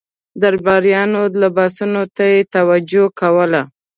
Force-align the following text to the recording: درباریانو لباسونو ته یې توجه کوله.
درباریانو 0.41 1.21
لباسونو 1.41 2.03
ته 2.15 2.23
یې 2.31 2.39
توجه 2.55 3.05
کوله. 3.19 3.61